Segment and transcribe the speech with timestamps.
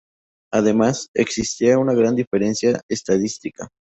[0.51, 3.69] Además, existía otra gran diferencia estadística.